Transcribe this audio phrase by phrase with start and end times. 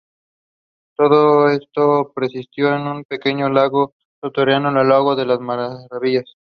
[0.97, 6.23] Todo esto presidido por un pequeño lago subterráneo, el "lago de las maravillas".